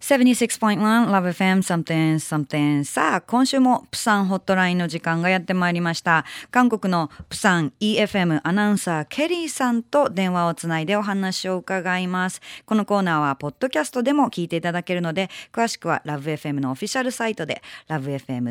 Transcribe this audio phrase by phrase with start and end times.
[0.00, 0.78] 76.1
[1.10, 17.60] Love FM something something さあ今週もプサンホットラインの時間がやってまいりました韓国のプサン EFM アナウンサーケリーさんと電話をつないでお話を伺いますこのコーナーはポッドキャストでも聞いていただけるので詳しくは LoveFM のオフィシャルサイトで
[17.90, 18.48] lovefm.co.jp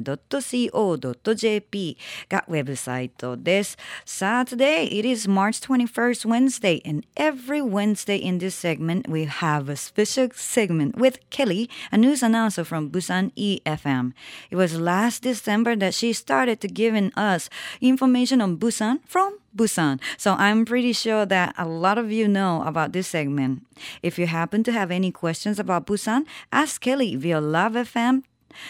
[2.29, 3.75] がウェブサイトです
[4.05, 9.75] さあ Today it is March 21st Wednesday and every Wednesday in this segment we have a
[9.75, 14.11] special segment with Kelly, a news announcer from Busan EFM.
[14.51, 20.01] It was last December that she started to giving us information on Busan from Busan.
[20.17, 23.65] So I'm pretty sure that a lot of you know about this segment.
[24.03, 28.23] If you happen to have any questions about Busan, ask Kelly via Love FM,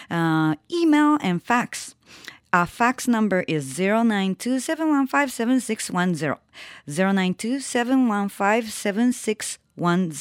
[0.08, 1.96] uh, email, and fax.
[2.52, 6.36] Our fax number is 092-715-7610.
[6.88, 9.58] 092-715-7610.
[9.77, 10.11] 10.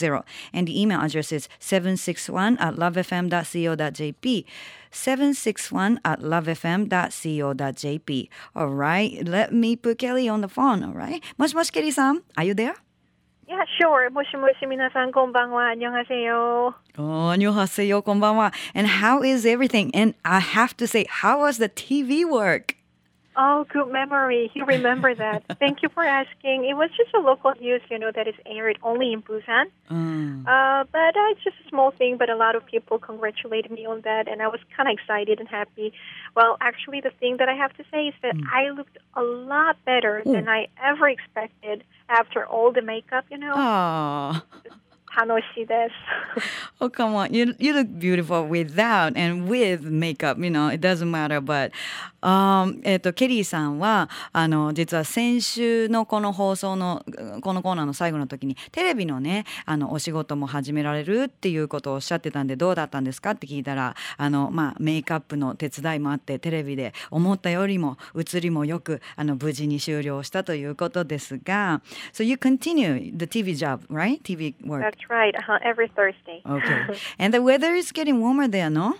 [0.52, 4.44] And the email address is 761 at lovefm.co.jp.
[4.90, 8.28] 761 at lovefm.co.jp.
[8.54, 11.22] All right, let me put Kelly on the phone, all right?
[11.38, 12.74] Mosh mosh Kelly-san, are you there?
[13.46, 14.08] Yeah, sure.
[14.10, 15.68] もしもし皆さんこんばんは。
[15.72, 16.74] 안녕하세요.
[16.96, 18.00] Oh, 안녕하세요.
[18.02, 18.52] konbanwa.
[18.74, 19.90] And how is everything?
[19.94, 22.74] And I have to say, how was the TV work?
[23.41, 24.51] Oh, good memory.
[24.53, 25.43] You remember that.
[25.59, 26.65] Thank you for asking.
[26.65, 29.67] It was just a local news, you know, that is aired only in Busan.
[29.89, 30.41] Mm.
[30.45, 33.85] Uh, but uh, it's just a small thing, but a lot of people congratulated me
[33.85, 35.93] on that, and I was kind of excited and happy.
[36.35, 39.77] Well, actually, the thing that I have to say is that I looked a lot
[39.85, 43.53] better than I ever expected after all the makeup, you know.
[43.55, 44.41] Oh.
[45.15, 46.43] 楽しいです。
[46.81, 50.37] Oh come on, you you look beautiful without and with makeup.
[50.41, 51.41] You know it doesn't matter.
[51.41, 51.71] But,
[52.21, 57.03] um, えっとケリーさんはあの実は先週のこの放送の
[57.41, 63.31] このコーナーの最後の時にテレビのねあのお仕事も始められるっていうことをおっしゃってたんでどうだったんですか？
[63.31, 71.81] って聞いたらあのまあメイクアップの手伝いもあってテレビで思ったよりも映りもよくあの無事に終了したということですが、
[72.13, 74.21] So you continue the TV job, right?
[74.23, 74.93] TV work.
[74.99, 75.35] That's right.
[75.35, 76.41] Uh-huh, every Thursday.
[76.45, 76.99] Okay.
[77.19, 78.95] And the weather is getting warmer there, no?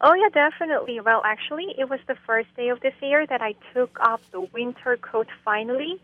[0.00, 1.00] Oh, yeah, definitely.
[1.00, 4.40] Well, actually, it was the first day of this year that I took off the
[4.40, 6.00] winter coat finally.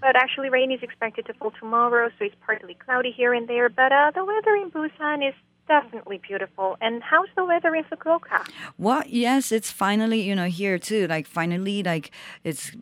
[0.00, 3.68] But actually, rain is expected to fall tomorrow, so it's partly cloudy here and there.
[3.68, 5.34] But uh, the weather in Busan is
[5.68, 6.76] definitely beautiful.
[6.80, 8.48] And how's the weather in Fukuoka?
[8.78, 11.06] Well, yes, it's finally, you know, here too.
[11.06, 12.10] Like, finally, like,
[12.44, 12.72] it's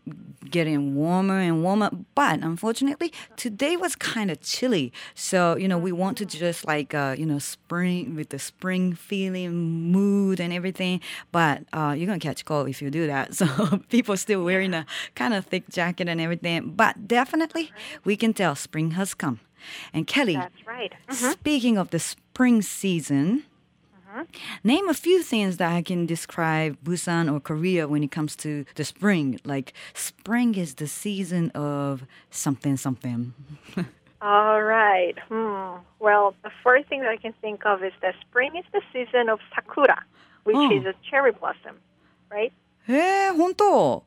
[0.54, 1.90] getting warmer and warmer.
[2.14, 4.92] But unfortunately, today was kind of chilly.
[5.16, 8.94] So, you know, we want to just like, uh, you know, spring with the spring
[8.94, 9.50] feeling,
[9.90, 11.00] mood and everything.
[11.32, 13.34] But uh, you're going to catch cold if you do that.
[13.44, 13.46] So,
[13.90, 16.70] people still wearing a kind of thick jacket and everything.
[16.76, 17.72] But definitely,
[18.04, 19.40] we can tell spring has come.
[19.92, 20.92] And Kelly, That's right.
[21.10, 23.42] Speaking of the spring season,
[24.62, 28.64] Name a few things that I can describe Busan or Korea when it comes to
[28.74, 29.40] the spring.
[29.44, 33.34] Like spring is the season of something something.
[34.22, 35.14] All right.
[35.28, 35.82] Hmm.
[35.98, 39.28] Well, the first thing that I can think of is that spring is the season
[39.28, 40.02] of sakura,
[40.44, 40.70] which oh.
[40.70, 41.76] is a cherry blossom,
[42.30, 42.52] right?
[42.88, 44.02] Eh, honto.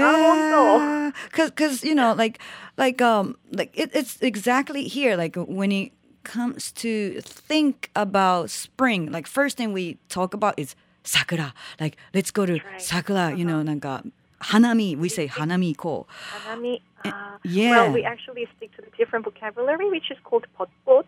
[0.00, 2.38] Ah, because, eh, you know, like,
[2.76, 5.16] like, um, like it, it's exactly here.
[5.16, 5.90] Like when you
[6.27, 11.53] comes to think about spring, like first thing we talk about is sakura.
[11.79, 12.81] Like let's go to right.
[12.81, 13.35] sakura.
[13.35, 14.03] You know, なんか
[14.41, 14.97] hanami.
[14.97, 16.07] We say hanami ko.
[16.45, 16.81] Hanami.
[17.03, 17.11] Uh,
[17.43, 17.71] yeah.
[17.71, 21.03] Well, we actually stick to the different vocabulary, which is called potpot.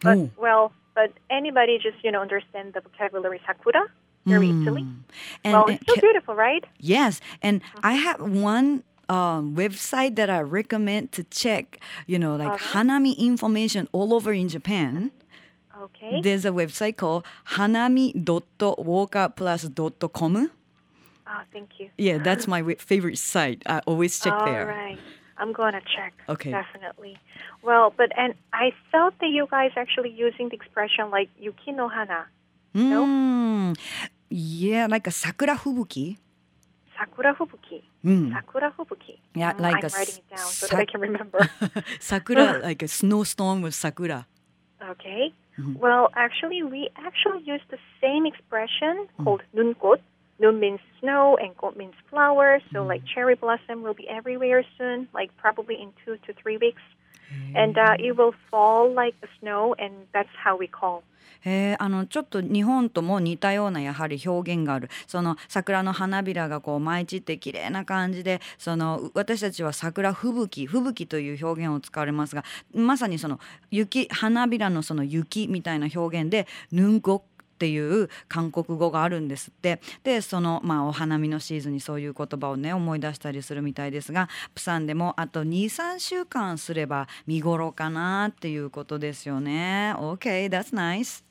[0.00, 0.30] But Oh.
[0.38, 3.84] well, but anybody just you know understand the vocabulary sakura
[4.26, 4.82] very easily.
[5.44, 6.64] And, Well, and it's so ca- beautiful, right?
[6.80, 11.79] Yes, and I have one um, website that I recommend to check.
[12.07, 15.11] You know, like hanami information all over in Japan.
[15.81, 16.21] Okay.
[16.21, 17.25] There's a website called
[17.57, 20.51] hanami.walkerplus.com.
[21.33, 21.89] Oh, thank you.
[21.97, 23.63] Yeah, that's my favorite site.
[23.65, 24.65] I always check All there.
[24.67, 24.97] right.
[25.37, 26.13] I'm going to check.
[26.29, 26.51] Okay.
[26.51, 27.17] Definitely.
[27.63, 31.87] Well, but and I felt that you guys actually using the expression like yuki no
[31.89, 32.27] hana,
[32.75, 33.75] Mm,
[34.29, 36.17] yeah, like a sakura fubuki.
[37.01, 38.31] Sakura fubuki, Mm.
[38.33, 39.17] sakura fubuki.
[39.35, 41.39] Yeah, Mm, like I'm a writing it down so that I can remember.
[41.99, 44.27] sakura, like a snowstorm with sakura.
[44.93, 45.33] Okay.
[45.59, 45.79] Mm-hmm.
[45.79, 49.23] Well, actually, we actually use the same expression Mm.
[49.23, 49.99] called nunkot.
[50.39, 52.59] Nun means snow and got means flower.
[52.59, 52.71] Mm.
[52.73, 56.81] So, like cherry blossom will be everywhere soon, like probably in two to three weeks.
[57.55, 61.03] And uh, it will fall like the snow, and that's how we call.
[61.43, 72.43] へあのちょっと日本とも似たようなやはり表現があるその桜の花びらがこう舞い散って綺麗な感じでその私たちは桜吹雪吹雪という表現を使われますが
[72.73, 73.39] まさにその
[73.71, 77.21] 雪花びらのその雪みたいな表現でヌンゴっ
[77.61, 89.93] ていう韓国語があるんですってでその、まあ、お花見のシーズンにそういう言葉をね思い出したりするみたいですがプサンでもあと23週間すれば見頃かなっていうことですよね。
[89.95, 91.23] OK, that's nice.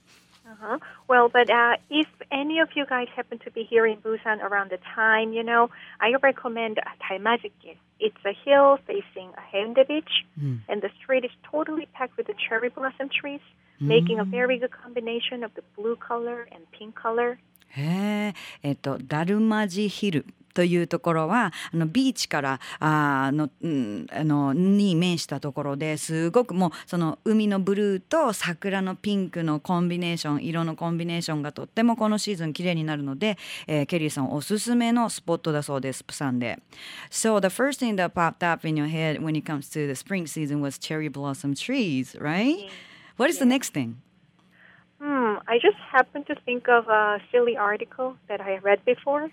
[0.46, 0.78] Uh-huh.
[1.08, 4.70] Well, but uh, if any of you guys happen to be here in Busan around
[4.70, 6.78] the time, you know, I recommend
[7.08, 7.76] Dalmajikin.
[8.00, 10.60] It's a hill facing Haeundae Beach, Mm.
[10.68, 13.40] and the street is totally packed with the cherry blossom trees,
[13.80, 17.38] making a very good combination of the blue color and pink color.
[17.72, 36.58] へえ、えっとダルマジヒルというところはあのビーチからあーの、うん、あのに面したところですごくもうその海のブルーと桜のピンクのコンビネーション色のコンビネーションがとってもこのシーズン綺麗になるので、えーケリーさんおすすめのスポットだそうですプサンで。
[37.10, 40.26] So the first thing that popped up in your head when it comes to the spring
[40.26, 42.68] season was cherry blossom trees, right?
[43.20, 44.00] What is the next thing?
[44.98, 49.28] Hmm, I just happened to think of a silly article that I read before.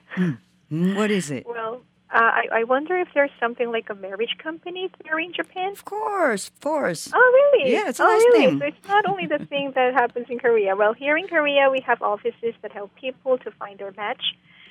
[0.70, 1.48] Mm, What is it?
[1.48, 5.72] Well, uh, I, I wonder if there's something like a marriage company here in Japan.
[5.72, 7.10] Of course, of course.
[7.14, 7.72] Oh, really?
[7.72, 8.46] Yeah, it's a oh, nice really?
[8.48, 8.60] name.
[8.60, 10.76] So it's not only the thing that happens in Korea.
[10.76, 14.24] Well, here in Korea, we have offices that help people to find their match.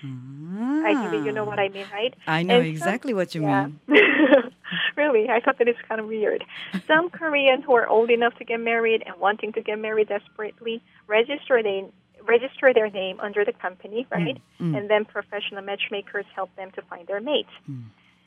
[0.04, 2.12] I think you know what I mean, right?
[2.26, 3.66] I know And some- exactly what you yeah.
[3.66, 3.80] mean.
[4.96, 6.44] really, I thought that it's kind of weird.
[6.86, 10.82] Some Koreans who are old enough to get married and wanting to get married desperately
[11.06, 11.84] register they
[12.26, 14.40] register their name under the company, right?
[14.60, 14.78] Mm, mm.
[14.78, 17.46] And then professional matchmakers help them to find their mate.
[17.70, 17.84] Mm.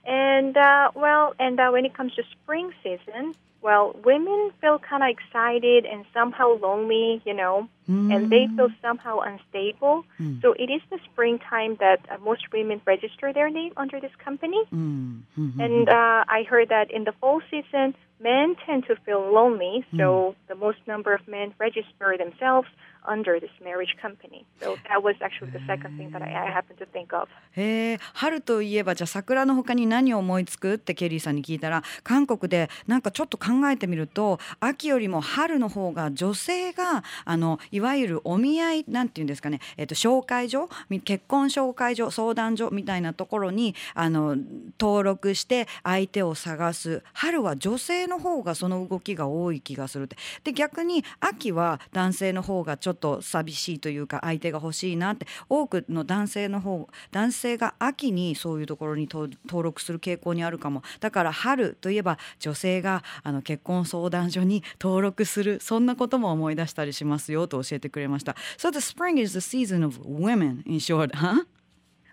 [0.09, 5.03] And uh, well, and uh, when it comes to spring season, well, women feel kind
[5.03, 7.69] of excited and somehow lonely, you know,
[8.11, 10.05] and they feel somehow unstable.
[10.41, 14.61] So it is the springtime that uh, most women register their name under this company.
[14.73, 15.59] Mm, mhm.
[15.59, 20.35] And uh, I heard that in the fall season, men tend to feel lonely, so
[20.47, 22.67] the most number of men register themselves
[23.09, 24.45] under this marriage company.
[24.61, 27.27] So that was actually the second thing that I, I happened to think of.
[27.57, 30.73] へえ春といえばじゃあ桜の他に何を思いつく？
[30.73, 40.69] ってケリーさんに聞いたら韓国でなんかちょっと考えてみると秋よりも春の方が女性があのいわゆるお見合いなんていうんですかね、えっと紹介所？
[41.03, 44.35] 結婚紹介所相談所みたいなところにあの
[44.79, 47.03] 登録して相手を探す。
[47.13, 50.17] 春は女性の方がその動きが多い気がするって。
[50.43, 71.43] で逆に秋は男性の方がちょっと寂しいというか相手が欲しいなって多くの男性の方男性が秋にそういうところにと登録する傾向にあるかもだから春といえば女性があの結婚相談所に登録するそんなことも思い出したりしますよと教えてくれました So the spring is the season of women in short, huh?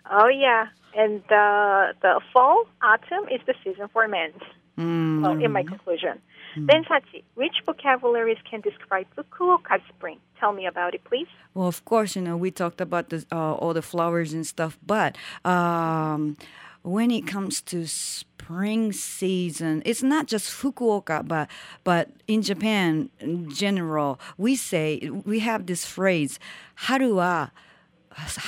[0.09, 0.67] Oh, yeah.
[0.95, 4.31] And uh, the fall, autumn is the season for men.
[4.77, 5.21] Mm.
[5.21, 6.21] Well, in my conclusion.
[6.54, 10.18] Then, Sachi, which vocabularies can describe Fukuoka's spring?
[10.38, 11.28] Tell me about it, please.
[11.54, 14.78] Well, of course, you know, we talked about this, uh, all the flowers and stuff,
[14.86, 15.16] but
[15.46, 16.36] um,
[16.82, 21.48] when it comes to spring season, it's not just Fukuoka, but
[21.84, 26.38] but in Japan in general, we say we have this phrase,
[26.74, 27.48] "haru wa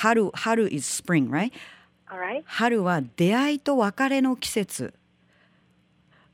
[0.02, 1.52] haru haru is spring," right?
[2.10, 2.44] All right.
[2.46, 4.94] 春は出会いと別れの季節。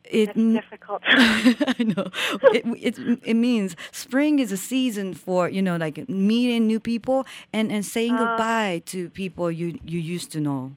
[0.04, 1.02] It That's difficult.
[1.06, 2.10] I know.
[2.52, 7.26] It, it it means spring is a season for you know like meeting new people
[7.52, 10.72] and and saying goodbye to people you you used to know.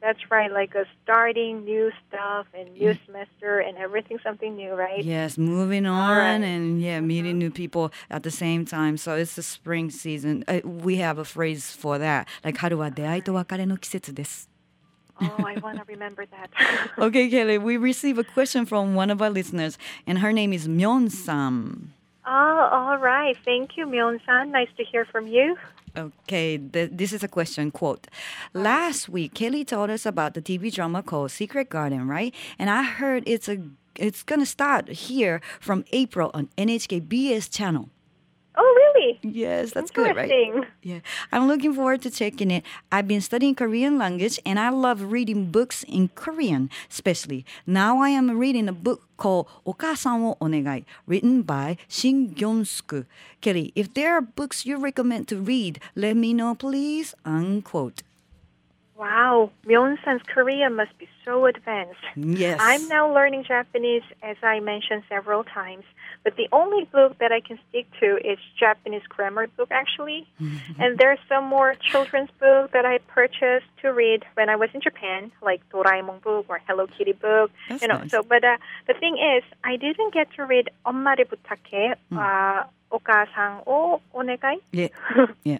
[0.00, 5.02] That's right, like a starting new stuff and new semester and everything something new, right?
[5.02, 6.46] Yes, moving on right.
[6.46, 8.98] and yeah, meeting new people at the same time.
[8.98, 10.44] So it's the spring season.
[10.46, 12.28] Uh, we have a phrase for that.
[12.44, 14.49] Like 春は出会いと別れの季節です。
[15.21, 16.49] Oh, I want to remember that.
[16.97, 20.67] Okay, Kelly, we receive a question from one of our listeners, and her name is
[20.67, 21.93] Myeon Sam.
[22.25, 23.35] oh, all right.
[23.45, 24.51] Thank you, Myeon-san.
[24.51, 25.57] Nice to hear from you.
[25.97, 27.69] Okay, th- this is a question.
[27.71, 28.59] Quote: uh-huh.
[28.61, 32.33] Last week, Kelly told us about the TV drama called Secret Garden, right?
[32.57, 33.57] And I heard it's a
[33.95, 37.89] it's gonna start here from April on NHK BS channel.
[39.23, 39.35] Really?
[39.35, 40.31] Yes, that's good, right?
[40.81, 40.99] Yeah,
[41.31, 42.63] I'm looking forward to checking it.
[42.91, 47.45] I've been studying Korean language and I love reading books in Korean, especially.
[47.65, 53.05] Now I am reading a book called Okasan wo Onegai, written by Shin Kyung-sook.
[53.41, 57.13] Kelly, if there are books you recommend to read, let me know, please.
[57.25, 58.03] Unquote.
[59.00, 62.00] Wow, Myeon-san's Korean must be so advanced.
[62.16, 62.58] Yes.
[62.62, 65.84] I'm now learning Japanese, as I mentioned several times.
[66.24, 70.26] But the only book that I can stick to is Japanese grammar book, actually.
[70.78, 74.80] and there's some more children's book that I purchased to read when I was in
[74.80, 77.50] Japan, like Doraemon book or Hello Kitty book.
[77.68, 77.98] That's you know.
[77.98, 78.10] nice.
[78.10, 83.62] So, but uh, the thing is, I didn't get to read 엄마를 부탁해, uh, 오가상
[83.66, 84.58] 오 오네가이.
[84.72, 84.88] Yeah.
[85.44, 85.58] Yeah.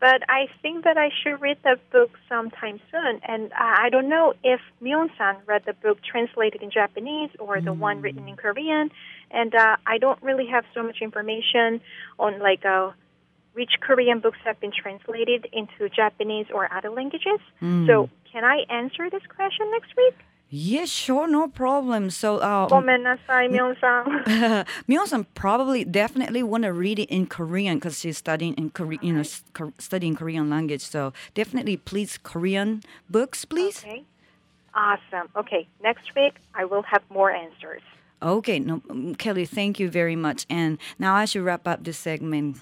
[0.00, 3.20] But I think that I should read the book sometime soon.
[3.26, 8.00] And I don't know if Myung-san read the book translated in Japanese or the one
[8.00, 8.90] written in Korean.
[9.30, 11.80] And uh, I don't really have so much information
[12.18, 12.92] on like uh,
[13.54, 17.40] which Korean books have been translated into Japanese or other languages.
[17.88, 20.14] So can I answer this question next week?
[20.50, 22.08] Yeah, sure, no problem.
[22.08, 24.64] So, um, uh,
[25.06, 29.12] san probably, definitely want to read it in Korean because she's studying in Korean, you
[29.12, 30.80] know, co- studying Korean language.
[30.80, 33.84] So, definitely, please, Korean books, please.
[33.84, 34.04] Okay.
[34.74, 35.28] Awesome.
[35.36, 37.82] Okay, next week I will have more answers.
[38.22, 38.80] Okay, no,
[39.18, 40.46] Kelly, thank you very much.
[40.48, 42.58] And now I should wrap up this segment.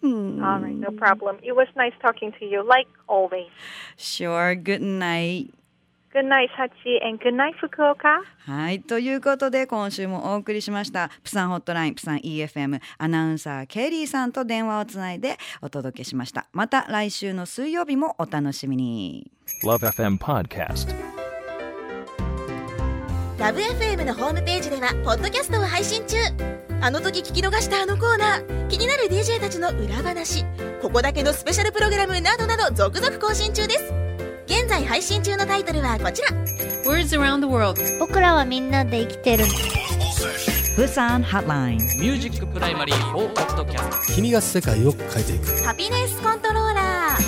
[0.00, 0.42] Hmm.
[0.42, 1.38] All right, no problem.
[1.42, 3.50] It was nice talking to you, like always.
[3.96, 4.54] Sure.
[4.56, 5.54] Good night.
[6.12, 8.20] Good night, Sachi, and good night, Fukuoka.
[8.44, 8.82] はい。
[8.82, 16.48] ということで、今週もお送りしました、プサンホットライン、プサン EFM アナウンサー、ケリーさんと電話をつないでお届けしました。
[16.52, 19.30] また来週の水曜日もお楽しみに。
[19.64, 20.94] Love FM Podcast.
[23.38, 26.16] ラブ f m のホームページではポッドキャストを配信中
[26.80, 30.44] あの時聞き逃したあのコーナー気になる DJ たちの裏話
[30.80, 34.01] ここだけのスペシャルプログラムなどなど続々更新中です
[34.52, 36.28] 現在配信中のタイトルはこちら。
[36.84, 37.80] Words around the world.
[37.98, 39.44] 僕らはみんなで生きてる。
[40.76, 41.78] プサンハッライン。
[41.78, 45.64] ミュージックプライマリー4ポッドキャスト君が世界を変えていく。
[45.64, 47.22] ハピネスコントローラー。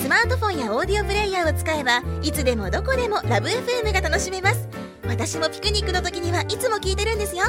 [0.00, 4.68] スマートフォンやオーディオプレイヤーを使えばいつでもどこでもラブ f m が楽しめます。
[5.08, 7.46] 私もピクニックの時にはいつも聞いてるんですよ。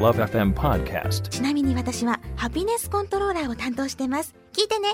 [0.00, 1.28] Love FM Podcast.
[1.28, 4.34] ちなみに私はハピネスコントローラーを担当してます。
[4.52, 4.88] 聞いてね